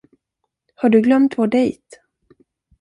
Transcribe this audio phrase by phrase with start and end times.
[0.75, 1.81] Har du glömt vår dejt?